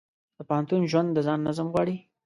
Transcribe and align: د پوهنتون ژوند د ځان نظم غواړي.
د 0.37 0.39
پوهنتون 0.47 0.81
ژوند 0.91 1.09
د 1.13 1.17
ځان 1.27 1.39
نظم 1.47 1.67
غواړي. 1.73 1.95